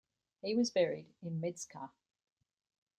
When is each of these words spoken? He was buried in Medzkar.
He 0.41 0.55
was 0.55 0.71
buried 0.71 1.13
in 1.21 1.39
Medzkar. 1.39 1.91